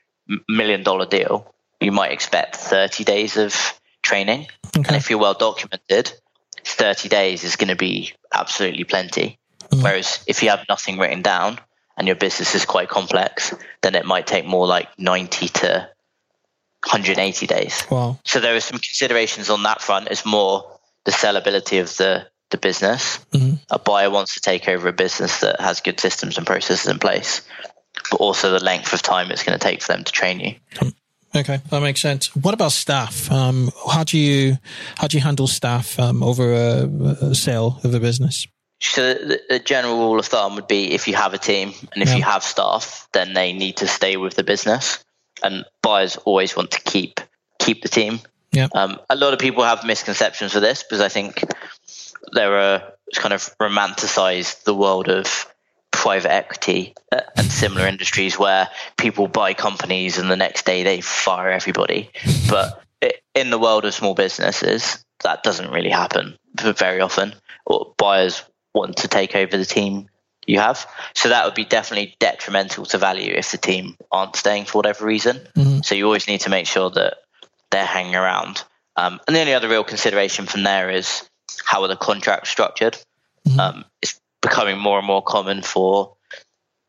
[0.47, 4.47] million dollar deal, you might expect 30 days of training.
[4.75, 6.11] And if you're well documented,
[6.63, 9.39] 30 days is going to be absolutely plenty.
[9.71, 9.83] Mm.
[9.83, 11.59] Whereas if you have nothing written down
[11.97, 15.89] and your business is quite complex, then it might take more like 90 to
[16.83, 17.83] 180 days.
[17.89, 18.19] Wow.
[18.23, 20.07] So there are some considerations on that front.
[20.09, 23.19] It's more the sellability of the, the business.
[23.31, 23.55] Mm-hmm.
[23.71, 26.99] A buyer wants to take over a business that has good systems and processes in
[26.99, 27.41] place,
[28.11, 30.55] but also the length of time it's going to take for them to train you.
[31.35, 32.35] Okay, that makes sense.
[32.35, 33.31] What about staff?
[33.31, 34.57] Um, how do you
[34.97, 36.89] how do you handle staff um, over a,
[37.21, 38.47] a sale of a business?
[38.79, 42.01] So the, the general rule of thumb would be if you have a team and
[42.03, 42.17] if Yeah.
[42.17, 45.03] you have staff, then they need to stay with the business.
[45.43, 47.19] And buyers always want to keep
[47.59, 48.19] keep the team.
[48.51, 48.67] Yeah.
[48.73, 51.43] Um, a lot of people have misconceptions for this because I think
[52.33, 55.45] there are kind of romanticized the world of
[55.91, 56.93] private equity
[57.49, 62.09] similar industries where people buy companies and the next day they fire everybody.
[62.49, 62.83] But
[63.35, 67.33] in the world of small businesses, that doesn't really happen very often.
[67.65, 70.09] Or buyers want to take over the team
[70.45, 70.85] you have.
[71.13, 75.05] So that would be definitely detrimental to value if the team aren't staying for whatever
[75.05, 75.39] reason.
[75.83, 77.17] So you always need to make sure that
[77.71, 78.63] they're hanging around.
[78.95, 81.29] Um, and the only other real consideration from there is
[81.65, 82.97] how are the contracts structured?
[83.59, 86.15] Um, it's becoming more and more common for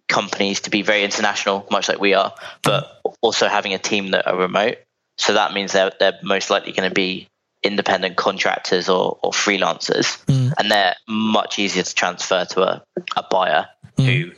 [0.09, 4.27] companies to be very international, much like we are, but also having a team that
[4.27, 4.79] are remote.
[5.19, 7.29] So that means they're, they're most likely going to be
[7.63, 12.85] independent contractors or, or freelancers, and they're much easier to transfer to a,
[13.17, 13.67] a buyer
[13.97, 14.31] who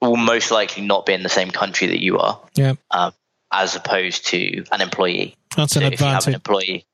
[0.00, 3.12] will most likely not be in the same country that you are, Yeah, um,
[3.52, 5.34] as opposed to an employee.
[5.56, 6.28] that's an So if you have advantage.
[6.28, 6.84] an employee,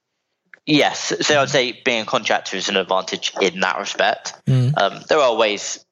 [0.64, 1.12] yes.
[1.20, 4.32] So I'd say being a contractor is an advantage in that respect.
[4.48, 5.84] Um, there are ways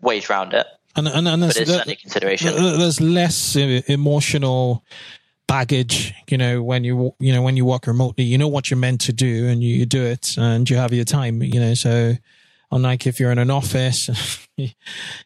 [0.00, 2.54] ways around it, And and, and there's, a consideration.
[2.54, 4.84] there's less uh, emotional
[5.48, 8.24] baggage, you know, when you you know when you work remotely.
[8.24, 10.92] You know what you're meant to do, and you, you do it, and you have
[10.92, 11.42] your time.
[11.42, 12.14] You know, so
[12.70, 14.08] unlike if you're in an office,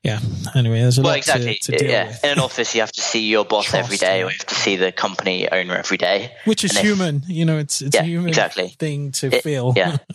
[0.03, 0.21] yeah.
[0.55, 1.59] Anyway, there's a Well, lot exactly.
[1.63, 2.09] to, to deal yeah.
[2.09, 4.25] with, In an office, you have to see your boss every Trust, day, yeah.
[4.27, 6.33] or you have to see the company owner every day.
[6.45, 7.23] which is And if- human.
[7.29, 8.69] You know, it's it's Yeah, a human exactly.
[8.79, 9.75] thing to It- feel.
[9.77, 9.97] Yeah.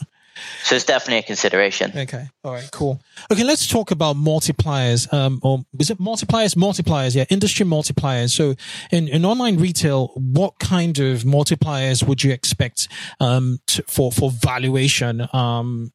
[0.63, 1.91] So it's definitely a consideration.
[1.95, 2.27] Okay.
[2.43, 2.69] All right.
[2.71, 3.01] Cool.
[3.31, 3.43] Okay.
[3.43, 5.11] Let's talk about multipliers.
[5.13, 6.55] Um, or is it multipliers?
[6.55, 7.15] Multipliers.
[7.15, 7.25] Yeah.
[7.29, 8.29] Industry multipliers.
[8.29, 8.55] So
[8.91, 12.87] in, in online retail, what kind of multipliers would you expect,
[13.19, 15.27] um, to, for, for valuation?
[15.33, 15.91] Um,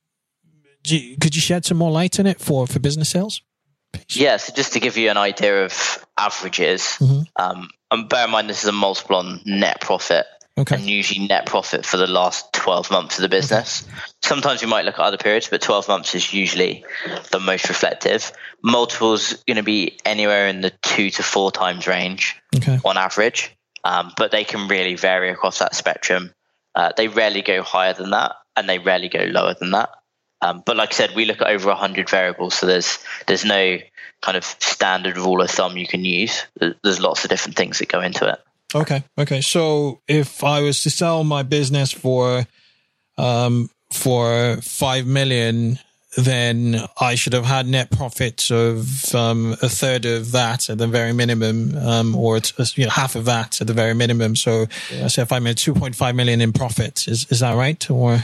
[0.86, 3.42] you, could you shed some more light on it for, for business sales?
[4.10, 7.22] Yeah, so just to give you an idea of averages, mm-hmm.
[7.36, 10.26] um, and bear in mind this is a multiple on net profit.
[10.58, 10.76] Okay.
[10.76, 13.82] And usually net profit for the last 12 months of the business.
[13.86, 14.00] Okay.
[14.22, 16.82] Sometimes you might look at other periods, but 12 months is usually
[17.30, 18.32] the most reflective.
[18.62, 22.78] Multiples going to be anywhere in the two to four times range okay.
[22.86, 26.32] on average, um, but they can really vary across that spectrum.
[26.74, 29.90] Uh, they rarely go higher than that, and they rarely go lower than that.
[30.40, 33.78] Um, but like I said, we look at over 100 variables, so there's there's no
[34.22, 36.44] kind of standard rule of thumb you can use.
[36.56, 38.38] There's lots of different things that go into it.
[38.74, 39.40] Okay, okay.
[39.40, 42.46] So if I was to sell my business for
[43.16, 45.78] um, for five million,
[46.16, 50.86] then I should have had net profits of um, a third of that at the
[50.86, 52.40] very minimum, um, or
[52.74, 54.34] you know, half of that at the very minimum.
[54.34, 57.54] So, I say if I made two point five million in profits, is is that
[57.54, 57.88] right?
[57.90, 58.18] Or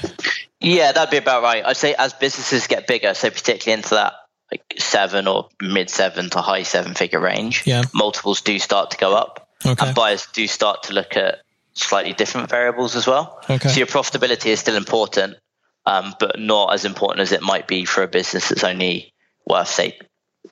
[0.61, 1.64] yeah, that'd be about right.
[1.64, 4.14] I'd say as businesses get bigger, so particularly into that
[4.52, 7.83] like seven or mid seven to high seven figure range, yeah.
[7.94, 9.87] multiples do start to go up, okay.
[9.87, 11.40] and buyers do start to look at
[11.75, 13.40] slightly different variables as well.
[13.48, 13.68] Okay.
[13.68, 15.37] So your profitability is still important,
[15.87, 19.12] um, but not as important as it might be for a business that's only
[19.46, 19.98] worth say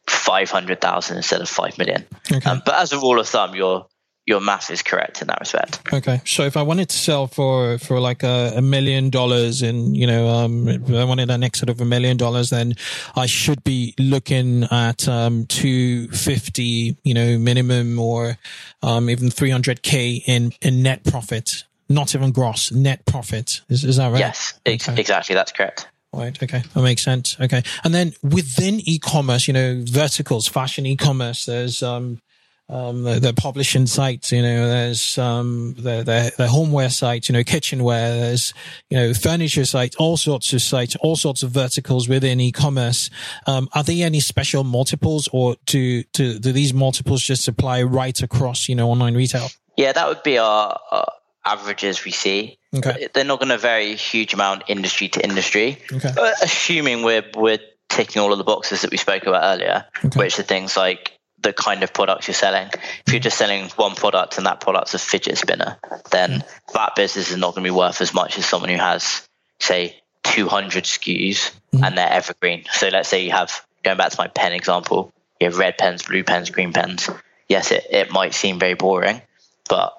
[0.06, 2.06] five hundred thousand instead of five million.
[2.32, 2.48] Okay.
[2.48, 3.86] Um, but as a rule of thumb, your
[4.30, 5.80] your math is correct in that respect.
[5.92, 9.96] Okay, so if I wanted to sell for for like a, a million dollars, and
[9.96, 12.74] you know, um, I wanted an exit of a million dollars, then
[13.16, 18.38] I should be looking at um, two fifty, you know, minimum, or
[18.82, 23.60] um, even three hundred k in in net profit, not even gross net profit.
[23.68, 24.20] Is is that right?
[24.20, 25.00] Yes, okay.
[25.00, 25.34] exactly.
[25.34, 25.88] That's correct.
[26.12, 26.42] Right.
[26.42, 26.62] Okay.
[26.74, 27.36] That makes sense.
[27.40, 27.62] Okay.
[27.84, 32.20] And then within e-commerce, you know, verticals, fashion e-commerce, there's, um,
[32.70, 37.42] um, the, publishing sites, you know, there's, um, the, the, the, homeware sites, you know,
[37.42, 38.54] kitchenware, there's,
[38.88, 43.10] you know, furniture sites, all sorts of sites, all sorts of verticals within e-commerce.
[43.46, 48.20] Um, are there any special multiples or do, do, do these multiples just apply right
[48.22, 49.48] across, you know, online retail?
[49.76, 51.12] Yeah, that would be our, our
[51.44, 52.58] averages we see.
[52.72, 53.08] Okay.
[53.12, 55.78] They're not going to vary a huge amount industry to industry.
[55.92, 56.12] Okay.
[56.40, 60.16] Assuming we're, we're ticking all of the boxes that we spoke about earlier, okay.
[60.16, 62.68] which are things like the kind of products you're selling.
[63.06, 65.78] If you're just selling one product and that product's a fidget spinner,
[66.10, 69.26] then that business is not going to be worth as much as someone who has,
[69.58, 71.84] say, 200 SKUs mm-hmm.
[71.84, 72.64] and they're evergreen.
[72.72, 76.02] So let's say you have, going back to my pen example, you have red pens,
[76.02, 77.08] blue pens, green pens.
[77.48, 79.22] Yes, it, it might seem very boring,
[79.68, 79.94] but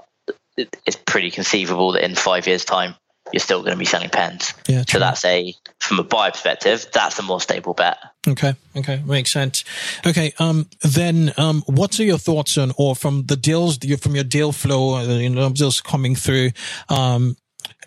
[0.55, 2.95] it, it's pretty conceivable that in five years' time,
[3.31, 4.53] you're still going to be selling pens.
[4.67, 7.97] Yeah, so that's a from a buyer perspective, that's a more stable bet.
[8.27, 9.63] Okay, okay, makes sense.
[10.05, 14.23] Okay, um, then um, what are your thoughts on, or from the deals from your
[14.23, 16.51] deal flow, uh, you know, deals coming through,
[16.89, 17.35] um,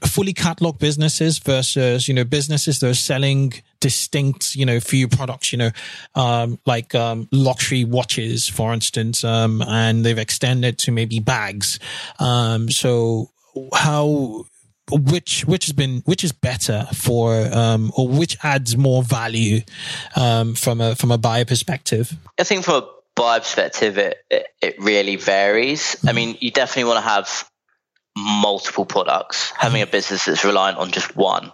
[0.07, 5.53] fully catalog businesses versus you know businesses that are selling distinct you know few products
[5.53, 5.71] you know
[6.15, 11.79] um, like um, luxury watches for instance um, and they've extended to maybe bags
[12.19, 13.31] um, so
[13.73, 14.45] how
[14.91, 19.61] which which has been which is better for um, or which adds more value
[20.17, 22.17] um, from a from a buyer perspective?
[22.39, 25.81] I think from a buyer perspective, it it, it really varies.
[25.81, 26.09] Mm-hmm.
[26.09, 27.51] I mean, you definitely want to have
[28.17, 29.51] multiple products.
[29.51, 29.61] Mm-hmm.
[29.61, 31.53] Having a business that's reliant on just one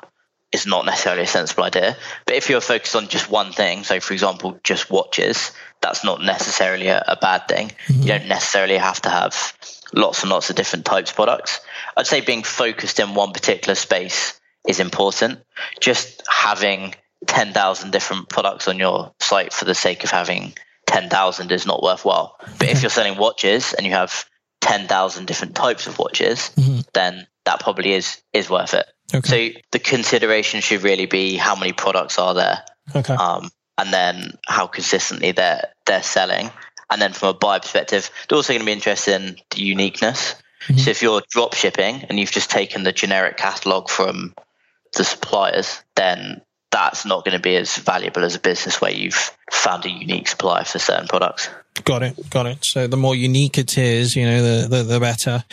[0.53, 1.97] is not necessarily a sensible idea.
[2.27, 6.23] But if you're focused on just one thing, so for example, just watches, that's not
[6.23, 7.71] necessarily a, a bad thing.
[7.87, 8.03] Mm-hmm.
[8.03, 9.55] You don't necessarily have to have
[9.93, 11.61] lots and lots of different types of products.
[11.97, 15.41] I'd say being focused in one particular space is important.
[15.81, 16.95] Just having
[17.27, 20.55] 10,000 different products on your site for the sake of having
[20.87, 22.37] 10,000 is not worthwhile.
[22.59, 24.25] But if you're selling watches and you have
[24.61, 26.81] 10,000 different types of watches, mm-hmm.
[26.93, 28.87] then that probably is is worth it.
[29.15, 29.53] Okay.
[29.53, 33.15] So the consideration should really be how many products are there, okay.
[33.15, 36.51] um, and then how consistently they're they're selling.
[36.91, 40.35] And then from a buyer perspective, they're also going to be interested in the uniqueness.
[40.67, 40.79] Mm-hmm.
[40.79, 44.35] So if you're drop shipping and you've just taken the generic catalog from
[44.97, 49.37] the suppliers, then that's not going to be as valuable as a business where you've
[49.51, 51.49] found a unique supplier for certain products.
[51.85, 52.31] Got it.
[52.31, 52.65] Got it.
[52.65, 55.45] So the more unique it is, you know, the, the, the better.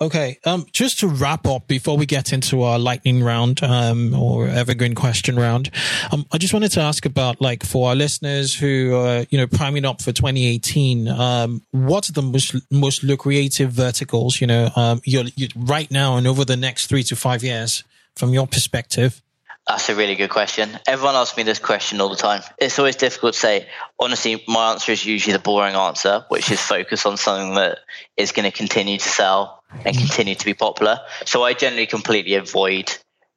[0.00, 0.38] Okay.
[0.44, 4.94] Um, just to wrap up before we get into our lightning round, um, or evergreen
[4.94, 5.70] question round,
[6.10, 9.46] um, I just wanted to ask about like for our listeners who are, you know,
[9.46, 15.00] priming up for 2018, um, what are the most, most lucrative verticals, you know, um,
[15.04, 19.20] you're, you're right now and over the next three to five years from your perspective?
[19.66, 20.78] That's a really good question.
[20.86, 22.42] Everyone asks me this question all the time.
[22.58, 23.66] It's always difficult to say.
[23.98, 27.78] Honestly, my answer is usually the boring answer, which is focus on something that
[28.18, 31.00] is going to continue to sell and continue to be popular.
[31.24, 32.94] So I generally completely avoid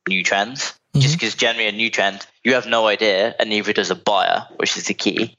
[0.10, 1.00] new trends mm-hmm.
[1.00, 4.48] just because generally a new trend, you have no idea, and neither does a buyer,
[4.58, 5.38] which is the key.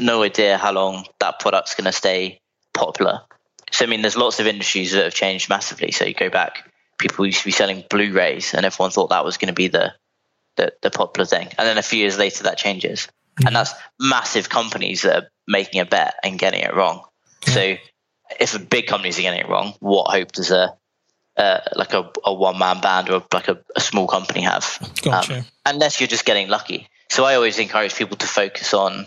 [0.00, 2.40] No idea how long that product's going to stay
[2.72, 3.20] popular.
[3.70, 5.92] So, I mean, there's lots of industries that have changed massively.
[5.92, 9.24] So, you go back, people used to be selling Blu rays, and everyone thought that
[9.24, 9.92] was going to be the
[10.56, 11.48] the, the popular thing.
[11.58, 13.08] And then a few years later, that changes.
[13.44, 17.04] And that's massive companies that are making a bet and getting it wrong.
[17.46, 17.76] So
[18.40, 20.74] if a big companies are getting it wrong, what hope does a
[21.36, 24.78] uh, like a, a one man band or like a, a small company have?
[25.02, 25.38] Gotcha.
[25.38, 26.88] Um, unless you're just getting lucky.
[27.10, 29.06] So I always encourage people to focus on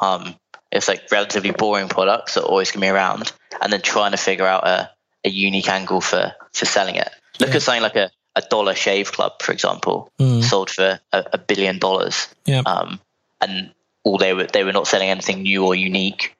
[0.00, 0.34] um,
[0.70, 4.12] it's like relatively boring products that are always going to be around, and then trying
[4.12, 4.90] to figure out a,
[5.24, 7.08] a unique angle for for selling it.
[7.40, 7.56] Look Yeah.
[7.56, 10.42] at something like a, a Dollar Shave Club, for example, Mm.
[10.44, 12.62] sold for a, a billion dollars, Yeah.
[12.66, 13.00] um,
[13.40, 13.72] and
[14.04, 16.34] all they were they were not selling anything new or unique.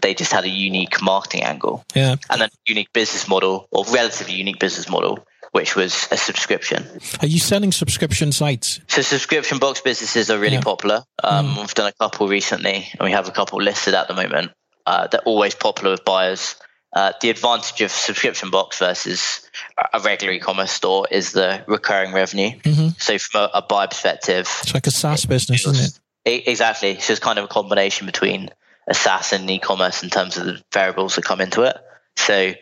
[0.00, 2.16] They just had a unique marketing angle yeah.
[2.30, 6.86] and then a unique business model or relatively unique business model, which was a subscription.
[7.20, 8.80] Are you selling subscription sites?
[8.88, 10.62] So subscription box businesses are really Yeah.
[10.62, 11.04] popular.
[11.22, 14.52] Um, We've done a couple recently, and we have a couple listed at the moment.
[14.86, 16.54] Uh, they're always popular with buyers.
[16.94, 19.48] Uh, the advantage of subscription box versus
[19.94, 22.50] a regular e-commerce store is the recurring revenue.
[22.98, 26.30] So from a, a buyer perspective, It's like a SaaS business, isn't it?
[26.30, 26.98] E- exactly.
[27.00, 28.50] So it's kind of a combination between
[28.86, 31.76] a SaaS and e-commerce in terms of the variables that come into it.
[32.16, 32.52] So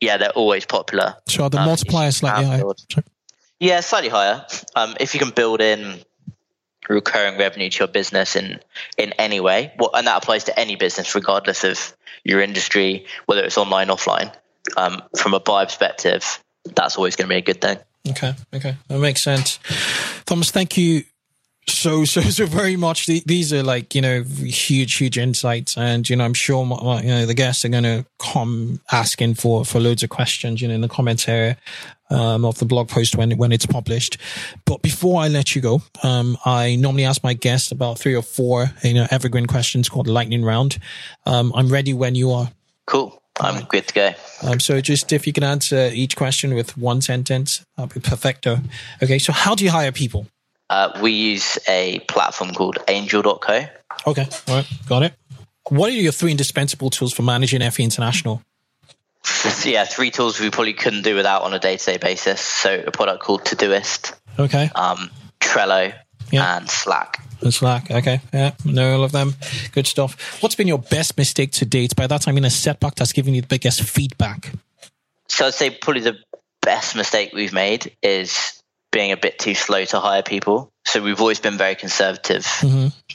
[0.00, 1.14] yeah, they're always popular.
[1.26, 2.60] So are the Um, multipliers slightly higher?
[2.90, 3.04] Sorry.
[3.60, 4.44] Yeah, slightly higher.
[4.76, 6.00] Um, if you can build in
[6.88, 8.60] recurring revenue to your business in
[8.96, 13.44] in any way, what, and that applies to any business, regardless of your industry, whether
[13.44, 14.32] it's online, or offline.
[14.76, 17.78] Um, from a buyer perspective, that's always going to be a good thing.
[18.08, 19.58] Okay, okay, that makes sense.
[20.24, 21.02] Thomas, thank you
[21.66, 23.06] so so so very much.
[23.06, 27.08] These are like you know huge huge insights, and you know I'm sure my- you
[27.08, 30.74] know the guests are going to come asking for for loads of questions, you know,
[30.74, 31.56] in the comments area
[32.10, 34.18] um, of the blog post when when it's published.
[34.64, 38.22] But before I let you go, um, I normally ask my guests about three or
[38.22, 40.78] four you know evergreen questions called lightning round.
[41.26, 42.50] Um, I'm ready when you are.
[42.86, 43.22] Cool.
[43.40, 44.10] I'm good to go.
[44.42, 48.58] Um, so just if you can answer each question with one sentence, that'll be perfecto.
[49.02, 50.26] Okay, so how do you hire people?
[50.70, 53.66] Uh, we use a platform called Angel.co.
[54.06, 55.14] Okay, all right, got it.
[55.68, 58.42] What are your three indispensable tools for managing FE International?
[59.64, 62.40] Yeah, three tools we probably couldn't do without on a day-to-day basis.
[62.40, 65.10] So a product called Todoist, Okay, um,
[65.40, 65.92] Trello,
[66.30, 66.56] Yeah.
[66.56, 67.20] and Slack.
[67.40, 67.90] and Slack.
[67.90, 69.34] Okay, yeah, know all of them.
[69.72, 70.42] Good stuff.
[70.42, 71.94] What's been your best mistake to date?
[71.96, 74.52] By that, I mean a setback that's given you the biggest feedback.
[75.28, 76.18] So I'd say probably the
[76.62, 80.70] best mistake we've made is being a bit too slow to hire people.
[80.86, 82.46] So we've always been very conservative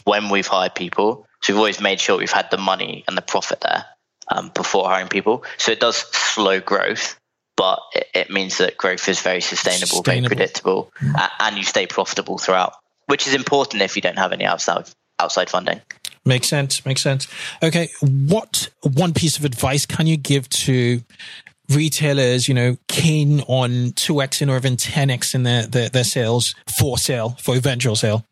[0.03, 1.26] when we've hired people.
[1.41, 3.86] So we've always made sure we've had the money and the profit there
[4.30, 5.43] um, before hiring people.
[5.57, 7.19] So it does slow growth,
[7.57, 10.30] but it, it means that growth is very sustainable, Sustainable.
[10.30, 12.74] very predictable, a- and you stay profitable throughout,
[13.07, 15.82] which is important if you don't have any outside outside funding.
[16.26, 16.86] Makes sense.
[16.86, 17.28] Makes sense.
[17.61, 21.01] Okay, what one piece of advice can you give to
[21.69, 22.47] retailers?
[22.47, 26.55] You know, keen on two xing or even ten x in their, their their sales
[26.80, 28.26] for sale for eventual sale.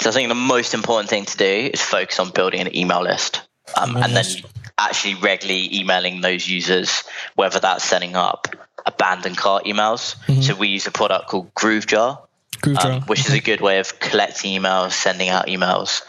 [0.00, 3.02] So I think the most important thing to do is focus on building an email
[3.02, 3.42] list,
[3.76, 4.46] um, Email and then list.
[4.78, 7.04] Actually regularly emailing those users,
[7.34, 8.48] whether that's setting up
[8.86, 10.16] abandoned cart emails.
[10.42, 12.18] So we use a product called GrooveJar,
[12.60, 13.00] Groove um, Jar.
[13.02, 16.02] which is a good way of collecting emails, sending out emails,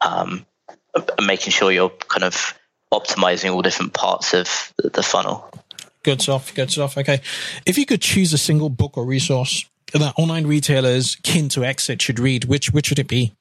[0.00, 0.46] um,
[0.94, 2.54] and making sure you're kind of
[2.92, 5.48] optimizing all different parts of the, the funnel.
[6.02, 6.54] Good stuff.
[6.54, 6.96] Good stuff.
[6.96, 7.20] Okay.
[7.66, 12.00] If you could choose a single book or resource that online retailers keen to exit
[12.00, 13.34] should read, which which would it be?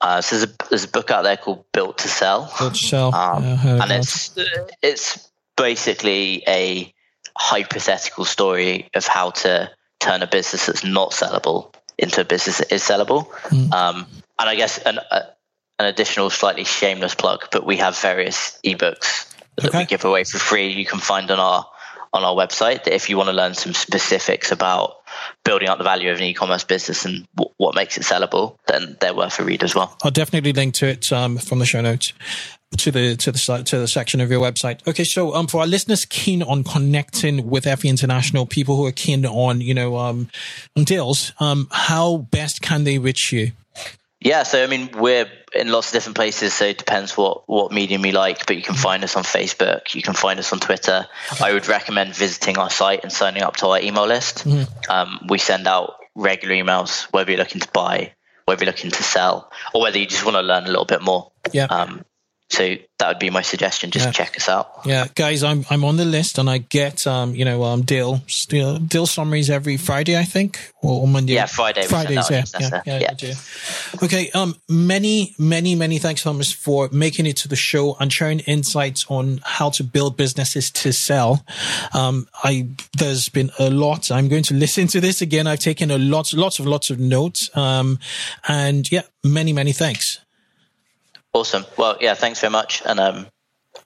[0.00, 2.52] Uh, so there's a, there's a book out there called Built to Sell.
[2.58, 3.14] Built to sell.
[3.14, 3.98] Um, Yeah, and that.
[3.98, 4.30] it's
[4.82, 6.92] it's basically a
[7.36, 9.70] hypothetical story of how to
[10.00, 13.26] turn a business that's not sellable into a business that is sellable.
[13.48, 13.72] Hmm.
[13.72, 14.06] Um,
[14.38, 15.22] and I guess an a,
[15.80, 19.78] an additional slightly shameless plug, but we have various ebooks that Okay.
[19.78, 20.68] we give away for free.
[20.68, 21.66] You can find on our
[22.12, 24.96] on our website that if you want to learn some specifics about
[25.44, 28.96] building up the value of an e-commerce business and w- what makes it sellable, then
[29.00, 29.96] they're worth a read as well.
[30.02, 32.12] I'll definitely link to it um, from the show notes
[32.76, 34.86] to the to the to the section of your website.
[34.86, 38.92] Okay, so um, for our listeners keen on connecting with FE International, people who are
[38.92, 40.28] keen on you know um,
[40.76, 43.52] deals, um, how best can they reach you?
[44.20, 47.70] Yeah, so I mean, we're in lots of different places, so it depends what what
[47.72, 48.46] medium you like.
[48.46, 51.06] But you can find us on Facebook, you can find us on Twitter.
[51.40, 54.44] I would recommend visiting our site and signing up to our email list.
[54.88, 58.12] Um, we send out regular emails, whether you're looking to buy,
[58.44, 61.00] whether you're looking to sell, or whether you just want to learn a little bit
[61.02, 61.30] more.
[61.52, 61.66] Yeah.
[61.66, 62.04] Um,
[62.50, 63.90] so that would be my suggestion.
[63.90, 64.12] Just Yeah.
[64.12, 64.80] check us out.
[64.84, 68.22] Yeah, guys, I'm I'm on the list, and I get um you know um deal
[68.48, 71.34] deal, deal summaries every Friday, I think, or, or Monday.
[71.34, 73.34] Yeah, Friday Fridays, yeah, yeah, yeah, Yeah.
[74.02, 78.40] Okay, um, many many many thanks, Thomas, for making it to the show and sharing
[78.40, 81.44] insights on how to build businesses to sell.
[81.92, 84.10] Um, I there's been a lot.
[84.10, 85.46] I'm going to listen to this again.
[85.46, 87.50] I've taken a lot, lots of lots of notes.
[87.56, 87.98] Um,
[88.48, 90.20] and yeah, many many thanks.
[91.32, 91.64] Awesome.
[91.76, 93.26] Well, yeah, thanks very much, and um,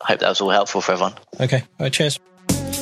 [0.00, 1.14] I hope that was all helpful for everyone.
[1.40, 2.18] Okay, all right, cheers.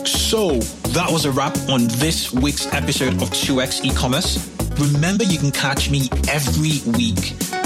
[0.05, 4.49] So that was a wrap on this week's episode of 2x e-commerce.
[4.79, 7.35] Remember, you can catch me every week